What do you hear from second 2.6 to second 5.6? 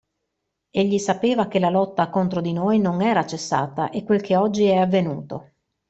non era cessata e quel che oggi è avvenuto.